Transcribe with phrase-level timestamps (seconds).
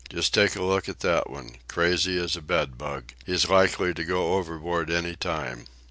[0.09, 1.57] —Just take a look at that one.
[1.67, 3.13] Crazy as a bedbug.
[3.23, 5.67] He's likely to go overboard any time."